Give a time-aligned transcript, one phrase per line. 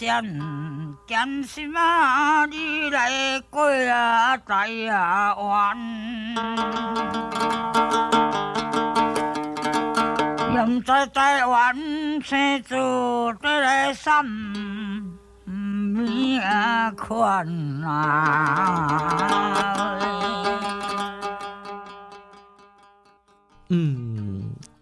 [0.00, 0.24] 先
[1.06, 5.76] 艰辛啊，你来过啊，在啊玩。
[10.54, 11.76] 现在在玩
[12.22, 12.74] 生子
[13.42, 14.24] 的来三
[15.44, 16.40] 米
[16.96, 17.46] 宽
[17.84, 19.18] 啊。
[23.68, 24.09] 嗯。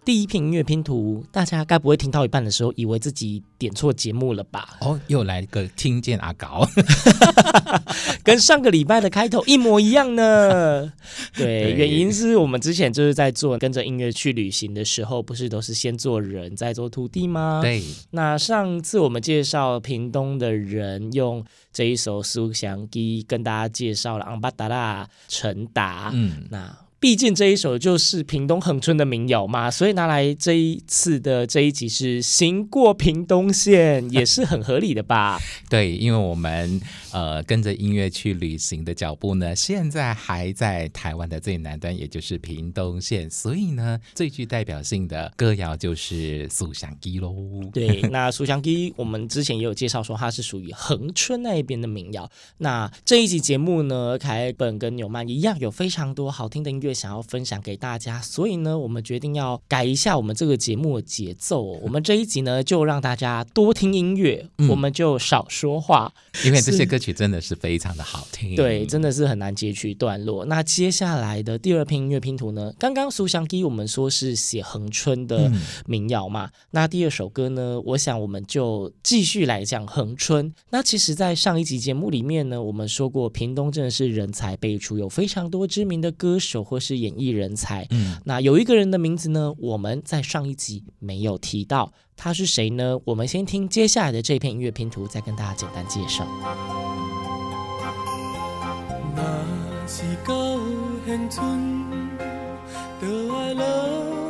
[0.08, 4.78] 第一片音乐拼图，大家该不会听到一半的时候，以为自己点错节目了吧？
[4.80, 6.66] 哦，又来个听见阿高，
[8.24, 10.90] 跟上个礼拜的开头一模一样呢。
[11.37, 17.60] 对，原因是我们之前就是在做跟着音乐去旅行的时候，不是都是先做人再做土地吗？
[17.60, 17.84] 对。
[18.12, 26.10] 那上次我们介绍屏东的人，用这一首《苏翔记》跟大家介绍了昂巴达拉陈达。
[26.15, 26.74] 嗯，那。
[27.01, 35.38] 毕竟这一首就是屏东恒春的民谣嘛，所以拿来这一次的这一集是行过屏东县， 也是很合理的吧？
[35.71, 36.80] 对，因为我们
[37.13, 47.33] 呃跟着音乐去旅行的脚步呢，现在还在台湾的最南端，也就是屏东县，所以呢最具代表性的歌谣就是《苏香鸡》喽。
[47.73, 52.29] 对，那《苏香鸡》我们之前也有介绍说它是属于恒春那一边的民谣。
[52.57, 56.87] 那这一集节目呢，凯本跟纽曼一样有非常多好听的音乐。
[56.92, 61.62] 想要分享给大家，所以呢，我们决定要改一下我们这个节目的节奏。
[61.62, 66.12] 我们这一集呢，就让大家多听音乐，嗯、我们就少说话，
[66.44, 68.54] 因为这些歌曲真的是非常的好听。
[68.54, 70.44] 对，真的是很难截取段落。
[70.47, 72.72] 那接下来的第二篇音乐拼图呢？
[72.78, 75.50] 刚刚苏翔给我们说是写恒春的
[75.87, 76.47] 民谣嘛？
[76.47, 77.81] 嗯、那第二首歌呢？
[77.84, 80.53] 我想我们就继续来讲恒春。
[80.71, 87.87] 那其实，在上一集节目里面呢，我们说过屏东真的是人才辈出，有非常多知名的歌手或是演艺人才。
[87.91, 92.99] 嗯，那有一个人的名字呢，我们在上一集没有提到，他是谁呢？
[93.05, 96.27] 我们先听接下来的这片音乐拼图，再跟大家简单介绍。
[99.15, 99.22] 那
[99.87, 100.34] 是到
[101.06, 102.09] 恒春，
[103.00, 103.65] 就爱落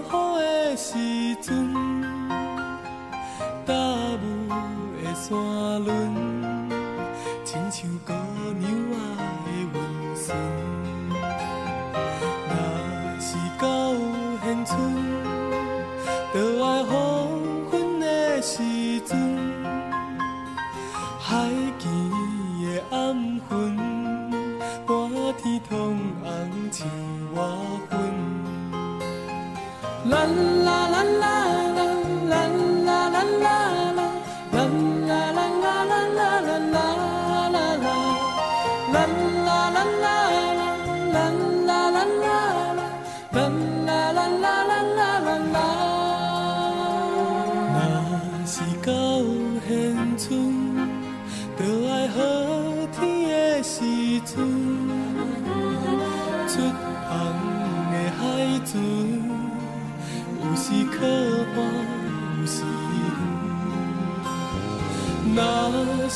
[0.06, 1.72] 雨的时阵，
[3.66, 4.48] 大雾
[5.02, 5.90] 的山仑，
[7.44, 7.98] 亲像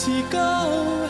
[0.05, 1.02] 是到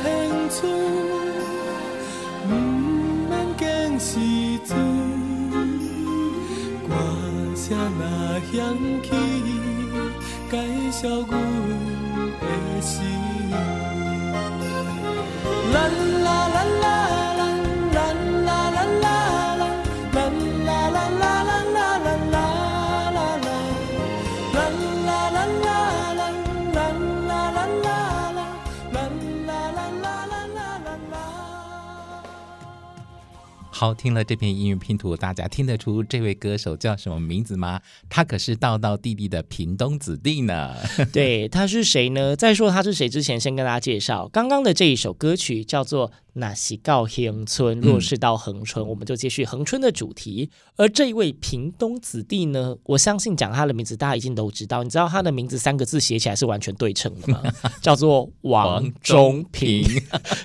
[33.83, 37.81] 好，听了这篇音乐拼图，大家听得出这位歌手叫什么名字吗？
[38.09, 40.77] 他可是道道地地的屏东子弟呢。
[41.13, 42.37] 对，他是谁呢？
[42.37, 47.83] 在说他是谁之前，先跟大家介绍刚刚的这一首歌曲，叫做《那西告恒村》。
[47.84, 50.49] 若是到恒春，嗯、我们就接续恒春的主题。
[50.77, 54.84] 而这一位屏东子弟呢，我相信讲他的名字，大家已经都知道。
[54.84, 57.43] 你知道他的名字三个字写起来是完全对称的吗？
[57.83, 59.83] 叫做王中平。
[59.83, 60.03] 中 平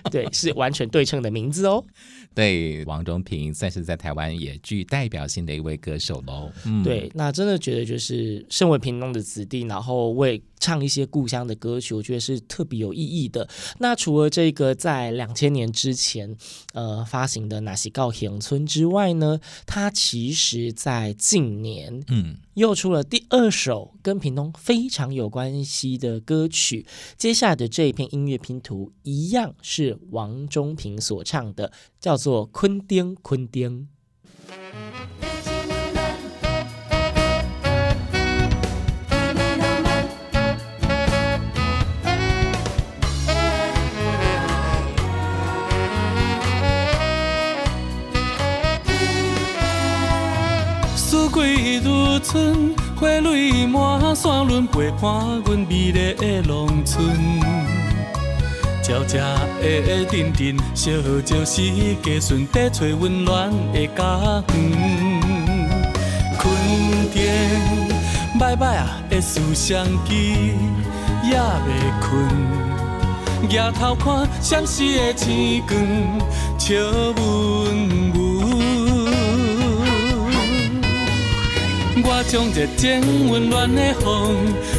[0.10, 1.86] 对，是完全对称的名字哦。
[2.38, 6.52] 对，王中平算是在台湾也具代表性的一位歌手喽。
[6.68, 13.50] 嗯，对，那真的觉得就是身为屏东的子弟，然后为唱一些故乡的歌曲，我觉得是特别有意义的。
[13.80, 16.38] 那除了这个在两千年之前
[16.74, 26.88] 呃发行的《那是高恒村》之外呢，他其实在近年嗯又出了第二首跟屏东非常有关系的歌曲。
[27.16, 33.88] 接下来的这一篇音乐拼图一样是王中平所唱的，叫做《昆丁昆丁》。
[51.58, 57.04] 桂如春，花蕊满山仑，陪伴阮美丽的农村。
[58.88, 59.20] 鸟只
[59.60, 64.56] 会阵阵，小鸟是家孙，在找温暖的家园。
[66.38, 66.46] 垦
[67.12, 67.18] 丁
[68.40, 70.54] 摆摆啊，的思乡机
[71.24, 71.34] 也
[71.66, 71.70] 未
[72.00, 72.08] 困，
[73.50, 74.06] 抬头看
[74.40, 75.76] 闪烁的星光，
[76.60, 76.76] 笑
[77.18, 77.77] 温
[82.04, 84.36] 我将热情温暖的风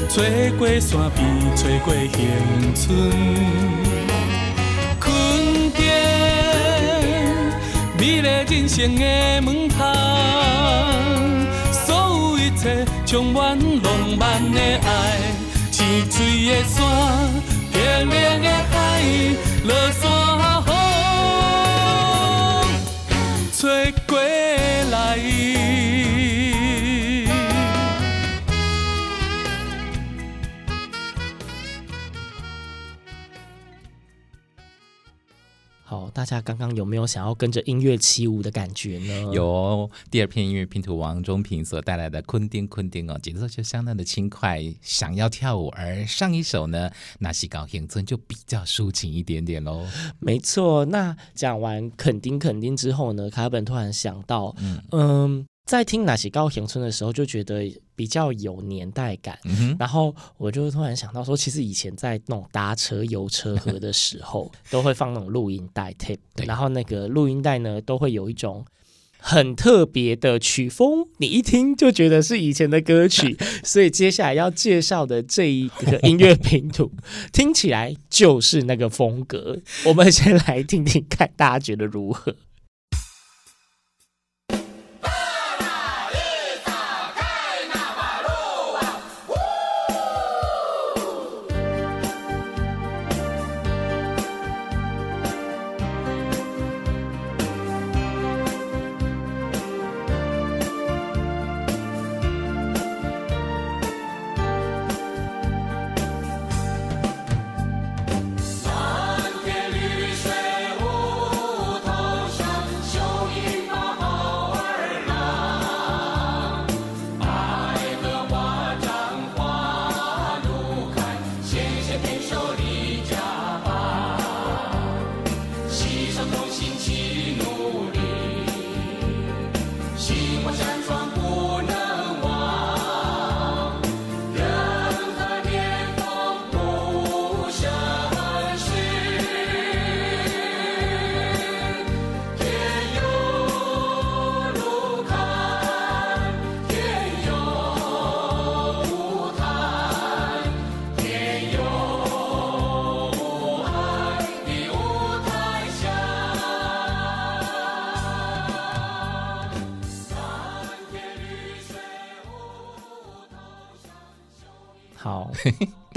[0.09, 1.27] 吹过山边，
[1.57, 2.17] 吹过乡
[2.75, 2.87] 村。
[5.01, 5.11] 垦
[5.75, 5.81] 丁，
[7.99, 9.03] 美丽人生的
[9.43, 9.77] 门窗，
[11.73, 13.87] 所有一切充满浪
[14.19, 14.89] 漫的爱。
[15.71, 16.17] 青翠
[16.47, 16.77] 的山，
[17.73, 18.75] 平明的海，
[19.65, 20.03] 落山
[36.19, 39.33] 大家刚刚有没有想要跟着音乐起舞的感觉呢？
[39.33, 45.69] 有，第二片音乐拼图王中平所带来的昆丁昆丁哦，节奏就相当的轻快，想要跳舞。
[45.69, 49.87] 而上一首呢，那西高恒村就比较抒情一点点喽。
[50.19, 54.83] 没错，那讲完肯丁肯丁之后呢，卡本突然想到，嗯。
[54.91, 59.39] 嗯在听哪些高雄村的时候，就觉得比较有年代感。
[59.45, 66.17] 嗯、然后我就突然想到说，其实以前在那种搭车游车河的时候， 都会放那种录音带 tape，
[66.47, 68.65] 然后那个录音带呢，都会有一种
[69.19, 73.37] 很特别的曲风，你一听就觉得是以前的歌曲。
[73.63, 76.91] 所以接下来要介绍的这一个音乐拼图，
[77.31, 79.59] 听起来就是那个风格。
[79.85, 82.35] 我们先来听听看，大家觉得如何？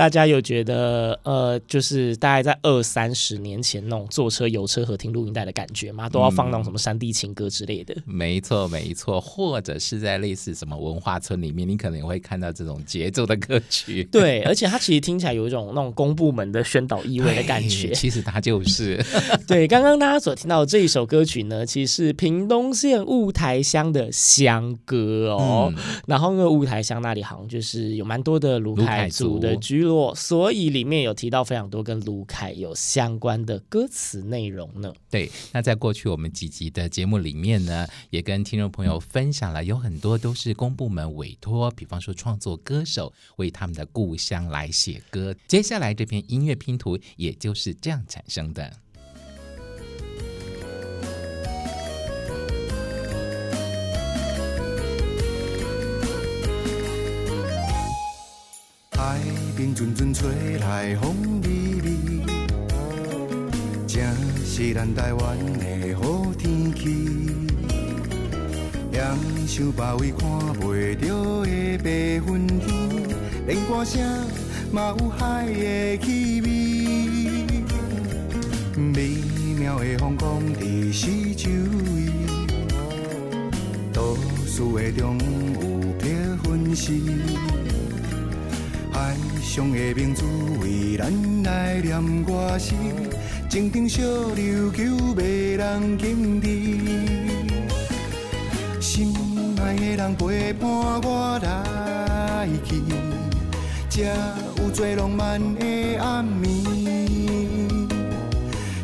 [0.01, 6.09] 大家有觉得呃，就是大概在二三十年前那种坐车游车和听录音带的感觉吗？
[6.09, 7.93] 都要放那种什么山地情歌之类的。
[8.07, 14.03] 嗯、没错，没错，或者是在类似什么文化村里面，你可能也会看到这种节奏的歌曲。
[14.05, 17.89] 对，而且它其实听起来有一种那种公部门的宣导意味的感觉。
[17.93, 18.99] 其实它就是。
[19.47, 25.71] 对，刚刚大家所听到的这一首歌曲呢，其实是屏东县雾台乡的乡歌哦。
[25.71, 34.93] 嗯、然后呢，雾台乡那里好像就是有蛮多的卢凯族的居所以里面有提到非常多跟卢凯有相关的歌词内容呢。
[35.09, 45.35] 对，那在过去我们几集的节目里面呢，也跟听众朋友分享了，有很多都是公部门委托，比方说创作歌手为他们的故乡来写歌。
[45.47, 48.71] 接下来这篇音乐拼图也就是这样产生的。
[58.97, 59.50] 爱。
[59.61, 60.27] 边阵阵吹
[60.57, 61.49] 来风微
[61.83, 62.25] 微，
[63.85, 64.01] 正
[64.43, 67.29] 是咱台湾的好天气。
[68.91, 69.15] 两
[69.45, 70.27] 袖包围看
[70.59, 71.89] 袂到的白
[72.27, 73.07] 云天，
[73.45, 74.01] 连歌声
[74.71, 76.47] 嘛有海的气味，
[78.75, 79.11] 美
[79.59, 81.51] 妙的风光在四周
[81.93, 82.09] 围，
[83.93, 85.19] 都市的中
[85.53, 86.09] 有飘
[86.49, 86.93] 云时。
[89.01, 90.23] 海上的明珠
[90.61, 92.75] 为咱来念歌词，
[93.49, 94.83] 静静小琉球
[95.15, 96.47] 袂人经知，
[98.79, 99.11] 心
[99.59, 102.75] 爱的人陪伴我来去，
[103.89, 104.03] 才
[104.61, 106.47] 有最浪漫的暗暝。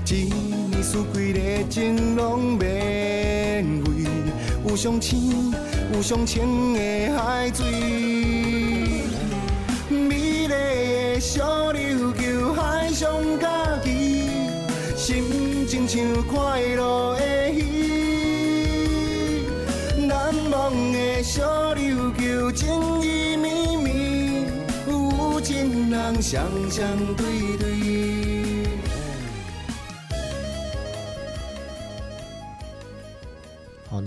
[0.09, 4.07] 一年四季的情拢免费，
[4.67, 5.53] 有上青
[5.93, 6.79] 有上清的
[7.15, 8.16] 海水。
[11.29, 14.29] 小琉球海上假期，
[14.95, 17.59] 心情像快乐的鱼。
[20.07, 22.69] 难忘的小琉球，情
[23.01, 24.45] 意绵绵，
[24.87, 26.41] 有情人双
[26.71, 27.76] 双对对。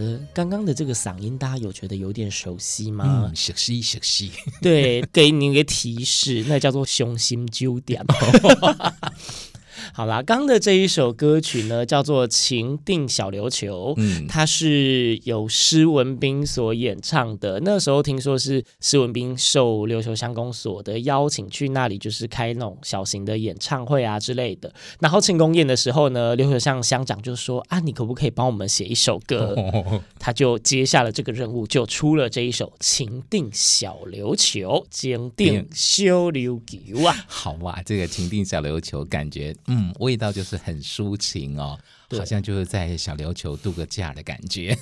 [0.00, 3.26] 的，刚刚的这个嗓音，大家有觉得有点熟悉吗？
[3.28, 4.32] 嗯，熟悉熟悉。
[4.60, 8.04] 对，给你一个提示，那叫做雄心酒店。
[9.92, 17.60] 好啦，刚的这一首歌曲呢，叫做《情定小琉球》，嗯，它是由施文斌所演唱的。
[17.64, 24.72] 那时候听说是施文斌受琉球乡公所的邀请去那里，就是开那种小型的演唱会啊之类的。
[25.00, 29.56] 然后庆功宴的时候呢，琉球乡乡长就说：“啊，你可不可以帮我们写一首歌？”
[30.18, 39.79] 他就接下了这个任务，就出了这一首《情定小琉球》，情定小琉球啊，好哇，这个《情定小琉球》感觉嗯。
[39.80, 41.78] 嗯，味道就是很抒情哦，
[42.10, 44.76] 好像就是在小琉球度个假的感觉。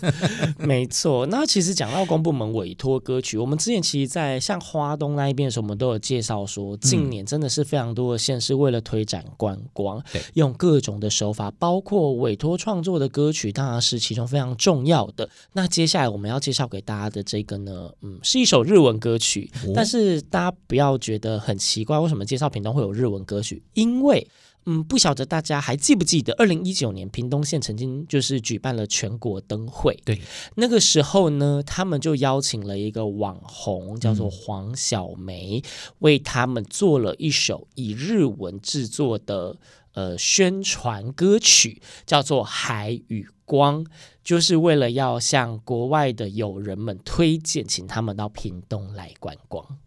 [0.58, 15.28] 没 错，那其实讲到公部门委托歌曲，我们之前其实，在像花东那一边的时候，我们都有介绍说，近年真的是非常多的县是为了推展观光，嗯、用各种的手法，包括委托创作的歌曲，当然是其中非常重要的。
[15.52, 23.62] 那接下来我们要介绍给大家的这个呢，嗯，是一首日文歌曲，哦、但是大家不要觉得很奇怪，为什么介绍屏东会有日文歌曲？
[23.74, 24.26] 因为
[24.70, 29.98] 嗯，不晓得大家还记不记得，二零一九年屏东县曾经就是举办了全国灯会。
[30.04, 30.20] 对，
[30.56, 39.56] 那个时候呢，他们就邀请了一个网红，叫做黄小梅，嗯、为他们做了一首以日文制作的
[39.94, 43.82] 呃宣传歌曲，叫做《海与光》，
[44.22, 49.78] 就是为了要向国外的友人们推荐，请他们到屏东来观光。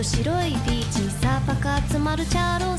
[0.00, 1.54] と白いビーチにサーパ
[1.92, 2.69] 集まるチャロ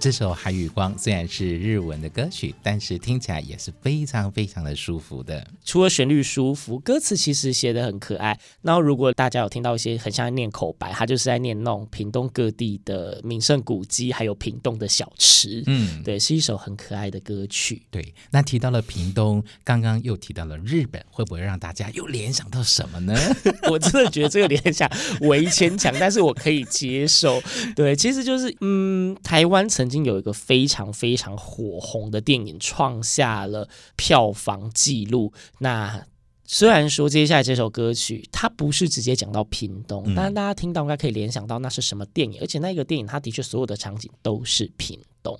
[0.00, 5.46] 这首《海与光》虽然是日文的歌曲，但是听起来也是非常非常的舒服的。
[5.62, 8.40] 除了旋律舒服，歌词其实写的很可爱。
[8.62, 15.62] 然后如果大家有听到一些很像念口白，他就是在念那种屏东各地的名胜古迹，还有屏东的小吃。
[15.66, 17.82] 嗯，对，是一首很可爱的歌曲。
[17.90, 23.14] 对，那提到了屏东，刚刚又提到了日本，会不会让大家又联想到什么呢？
[23.70, 24.90] 我真的觉得这个联想
[25.20, 27.38] 微牵强，但是我可以接受。
[27.76, 35.32] 对，其实就是嗯，台湾曾经有一个非常非常火红的电影，创下了票房纪录。
[35.58, 36.06] 那
[36.46, 45.38] 虽然说接下来这首歌曲它不是直接讲到屏东，嗯、但大家听到应该可以联想到那是什么电影，而且那个电影它的确所有的场景都是屏东。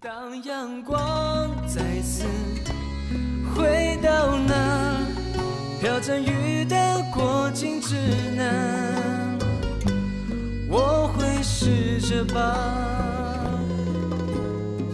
[0.00, 2.26] 当阳光再次
[3.54, 5.06] 回到那
[5.80, 6.76] 飘着雨的
[7.14, 7.94] 过境之
[8.36, 9.38] 南，
[10.68, 13.11] 我会试着把。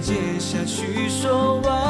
[0.00, 1.89] 接下去说完。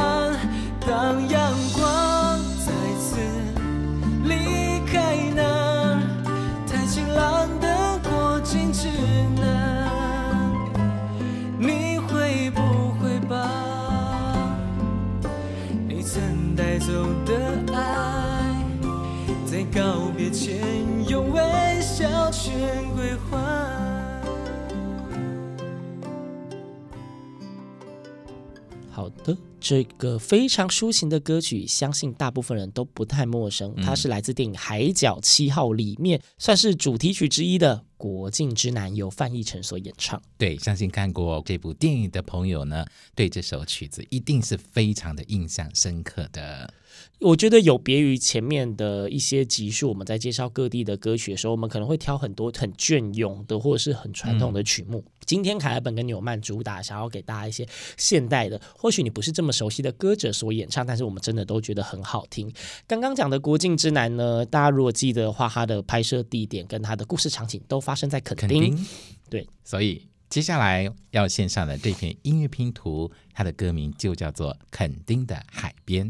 [29.71, 33.73] 这个非常抒情的歌曲，相信大部分人都不太陌生。
[33.77, 40.21] 它是来自电影《海角七号》里面，算是主题曲之一的《国境之南》，由范逸臣所演唱。
[40.37, 46.73] 对，相信看过这部电影的朋友呢，对这首曲子一定是非常的印象深刻的。
[47.21, 54.97] 我觉得有别于前面的一些集数，我们在介绍各地的歌曲的时候，我们可能会挑很多很隽永的或者是很传统的曲目。
[54.97, 57.65] 嗯、今天凯尔本跟纽曼主打想要给大家一些
[57.95, 62.51] 现代的，或许你不是这么熟悉的歌者所演唱，但是我们真的都觉得很好听。
[62.85, 68.61] 刚刚讲的《国境之南》呢，大家如果记得的话，它的拍摄地点跟它的故事场景都发生在垦丁。
[68.61, 68.85] 垦丁
[69.29, 76.05] 对，所以接下来要献上的这篇音乐拼图，它的歌名就叫做《垦丁的海边》。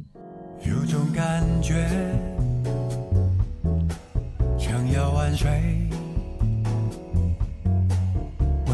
[0.67, 1.87] 有种感觉，
[4.57, 5.47] 想要玩水，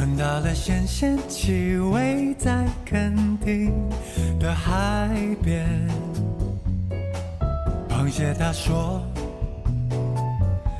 [0.07, 3.73] 闻到了咸咸气味，在垦丁
[4.39, 5.09] 的海
[5.43, 5.67] 边。
[7.89, 9.03] 螃蟹他说：“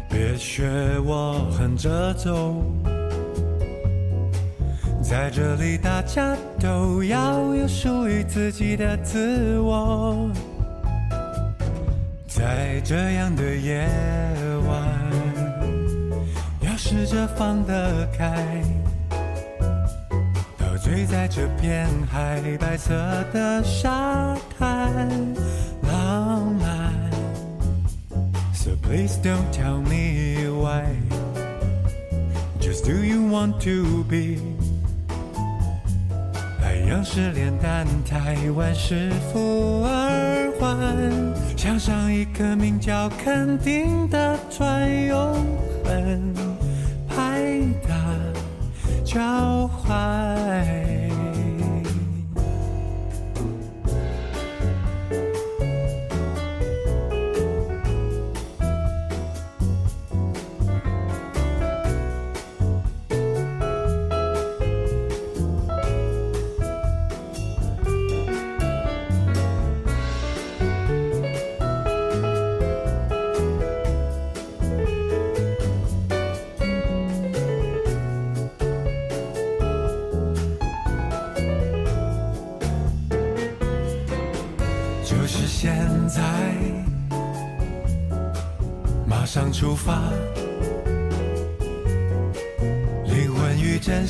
[0.10, 0.70] 别学
[1.06, 2.64] 我横着走，
[5.04, 10.32] 在这里大家都要有属于自己的自我。”
[12.30, 13.90] 在这样的夜
[14.70, 14.88] 晚，
[16.62, 18.64] 要试着放得开，
[21.06, 22.94] 在这片海白色
[23.34, 25.10] 的沙滩，
[25.84, 26.94] 浪漫。
[28.54, 30.84] So please don't tell me why,
[32.60, 34.40] just do you want to be？
[36.60, 40.78] 海洋是脸蛋，台湾是福耳环。
[41.56, 45.34] 像上一个名叫垦丁的船，永
[45.84, 46.34] 恒
[47.08, 47.96] 拍打
[49.04, 50.87] 交怀。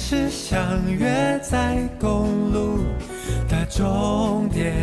[0.08, 0.58] 与真实相
[0.89, 2.80] 约在公路
[3.50, 4.74] 的终点。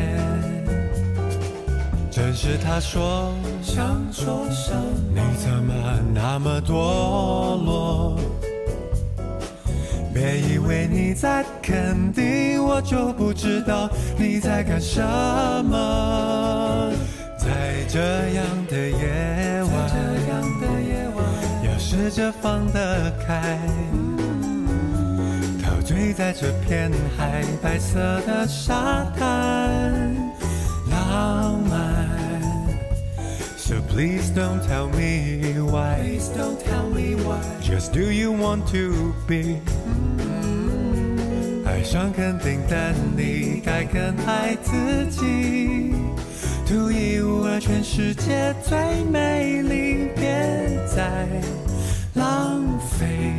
[2.11, 3.33] 正是他说，
[3.63, 4.83] 想说什么？
[5.15, 5.75] 你怎么
[6.15, 6.75] 那么堕
[7.65, 8.19] 落？
[10.13, 15.03] 别以为你在肯定，我就不知道你在干什
[15.65, 16.93] 么。
[17.39, 17.49] 在
[17.89, 17.99] 这
[18.35, 19.73] 样的夜晚，
[21.65, 23.59] 要试着放得开，
[26.17, 30.15] 在这片海白色的沙滩，
[30.89, 32.09] 浪漫。
[33.57, 39.13] So please don't tell me why, please don't tell me why, just do you want to
[39.27, 39.61] be?
[41.67, 45.95] 爱上肯定的你，该更爱自己。
[46.67, 48.79] 独一无二，全世界最
[49.11, 51.27] 美丽，别再
[52.15, 53.35] 浪费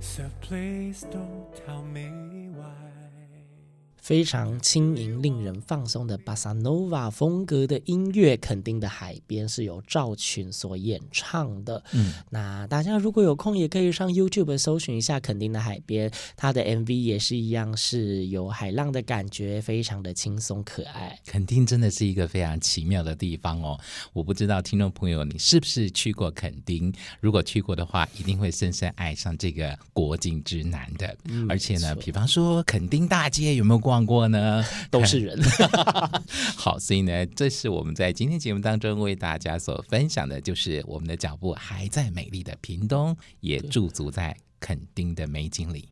[0.00, 2.11] so please don't tell me.
[4.02, 11.80] 非常轻盈、令人放松的巴萨诺瓦风格的音乐，肯定的海边是由赵群所演唱的。
[11.92, 21.16] 嗯，那大家如果有空，也可以上 YouTube 搜寻一下肯定的海边，它的 MV 也是一样，是有海浪的感觉，非常的轻松可爱。
[21.24, 23.78] 肯定真的是一个非常奇妙的地方哦！
[24.12, 26.92] 我不知道听众朋友你是不是去过垦丁？
[27.20, 31.16] 如果去过的话，一定会深深爱上这个国境之南的。
[31.26, 33.91] 嗯，而且呢，比方说垦丁大街有没有逛？
[33.92, 35.38] 逛过呢， 都是人。
[36.56, 45.90] 好，所以呢，这是我们在今天节目当中为大家所分享的，就是我们的脚步还在美丽的屏东，也驻足在垦丁的美景里。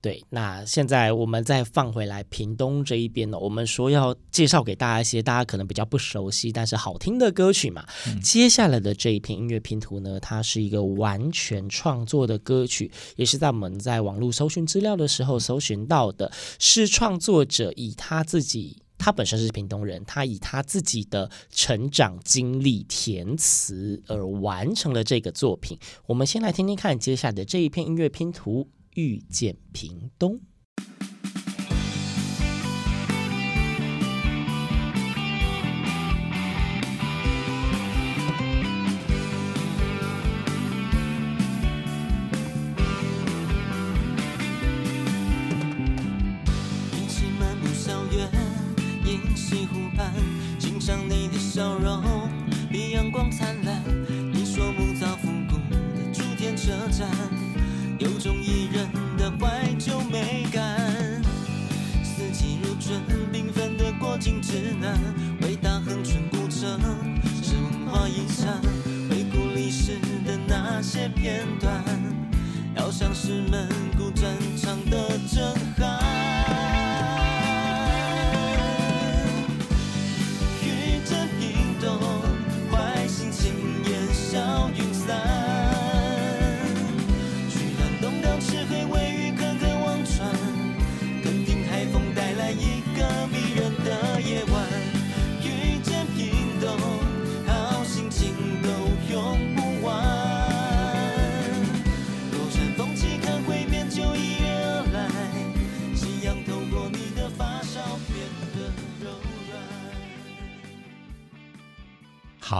[0.00, 7.84] 对，那现在我们再放回来屏东这一边呢，我们说要介绍给大家一些大家可能比较不熟悉但是好听的歌曲嘛。
[8.06, 16.30] 嗯、接下来的这一篇音乐拼图呢，它是一个完全创作的歌曲，也是在我们在网络搜寻资料的时候搜寻到的，
[16.60, 25.76] 是创作者以他自己，他本身是屏东人，他以他自己的成长经历填词而完成了这个作品。
[26.06, 28.68] 我们先来听听看接下来的这一篇音乐拼图。
[28.98, 30.40] 遇见屏东。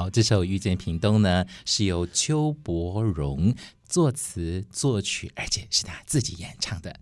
[0.08, 3.54] 好，这首《遇见屏东》呢，是由邱柏荣
[3.86, 6.96] 作词作曲，而且是他自己演唱的。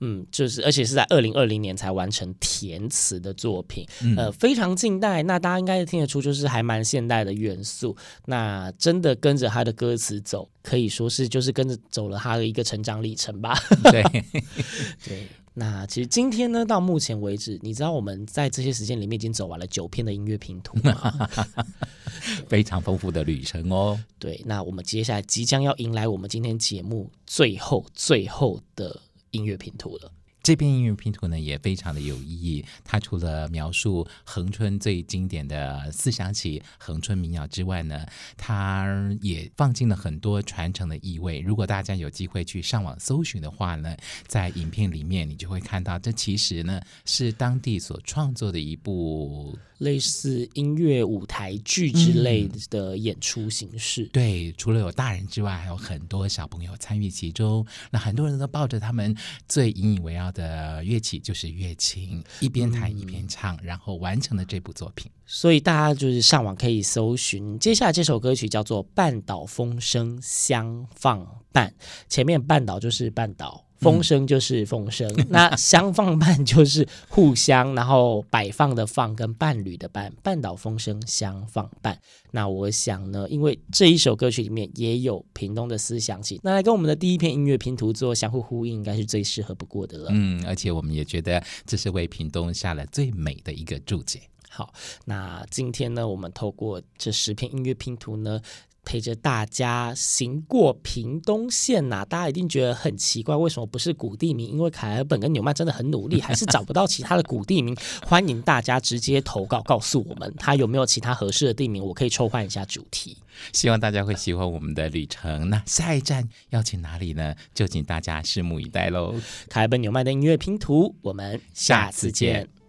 [0.00, 5.22] 嗯，就是，而且是在二零二零年才完成填词的作品，嗯、呃，非常近代。
[5.22, 7.96] 那大家应该听得出，就是还蛮现代的元素。
[8.26, 13.56] 那真的跟着他的歌词走，可以说是就是跟着走了他的一个成长历程吧。
[13.92, 14.02] 对，
[15.06, 15.28] 对。
[15.52, 21.28] 那其实今天呢，到目前为止，你知道我们在这些时间里面已经走完了九篇的音乐拼图吗？
[22.48, 23.98] 非常丰富的旅程哦。
[24.18, 29.00] 对，那我们接下来即将要迎来我们今天节目最后最后的
[29.32, 30.12] 音乐拼图了。
[30.42, 32.64] 这篇音乐拼图呢，也非常的有意义。
[32.82, 38.88] 它除了描述恒春最经典的四想起恒春民谣之外呢，它
[39.20, 41.40] 也放进了很多传承的意味。
[41.40, 43.94] 如果大家有机会去上网搜寻的话呢，
[44.26, 54.04] 在影片里面你就会看到，这其实呢是当地所创作的一部类似音乐舞台剧之类的演出形式。
[54.04, 54.10] 嗯。
[54.12, 57.66] 对，除了有大人之外，还有很多小朋友参与其中。
[57.90, 59.14] 那很多人都抱着他们
[59.46, 65.10] 最引以为傲的乐器就是乐琴，一边弹一边唱，然后完成了这部作品。
[65.26, 71.68] 所以大家就是上网可以搜寻，接下来这首歌曲叫做《半岛风声相放伴》，
[72.08, 73.64] 前面半岛就是半岛。
[73.80, 81.98] 风声就是风声，嗯、那相放伴就是互相，然后摆放的放跟伴侣的伴，半岛风声相放伴。
[82.32, 90.10] 那我想呢，因为这一首歌曲里面也有屏东的思想起，那来跟我们的第一篇音乐拼图做相互呼应，应该是最适合不过的了。
[90.12, 94.20] 嗯，而且我们也觉得这是为屏东下了最美的一个注解。
[94.48, 94.72] 好，
[95.06, 98.40] 那今天呢，我们透过这十篇音乐拼图呢。
[98.84, 104.50] 陪着大家行过屏东县呐、啊，大家一定觉得很奇怪，为什么不是古地名？
[104.50, 107.76] 因为凯尔本跟纽曼真的很努力，还是找不到其他的古地名。
[108.06, 113.16] 欢迎大家直接投稿告诉我们，他有没有其他合适的地名，我可以抽换一下主题。
[113.52, 115.48] 希望大家会喜欢我们的旅程。
[115.50, 117.34] 那下一站要去哪里呢？
[117.54, 119.14] 就请大家拭目以待喽。
[119.48, 122.59] 凯尔本纽曼的音乐拼图，我们下次见。